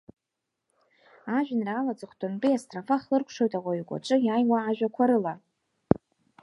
[1.37, 5.33] Ажәеинраала аҵыхәтәантәи астрофа хлыркәшоит ауаҩ игәаҿы иааиуа ажәақәа рыла…